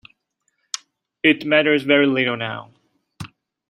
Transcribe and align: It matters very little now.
It 1.21 1.45
matters 1.45 1.83
very 1.83 2.07
little 2.07 2.35
now. 2.35 2.71